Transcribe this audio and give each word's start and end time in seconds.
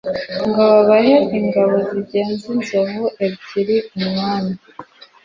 ngo 0.47 0.61
babahe 0.71 1.15
ingabo 1.39 1.75
zigenza 1.89 2.45
inzovu 2.53 3.03
ebyiri 3.25 3.77
umwami 3.97 4.53